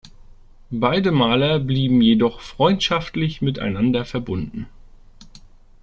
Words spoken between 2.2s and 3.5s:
freundschaftlich